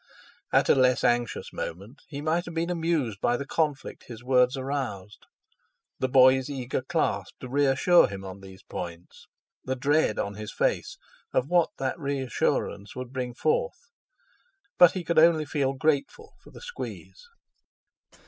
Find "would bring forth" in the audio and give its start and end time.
12.95-13.77